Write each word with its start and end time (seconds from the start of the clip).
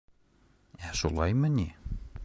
—Ә 0.87 0.95
шулаймы 1.01 1.53
ни? 1.61 1.69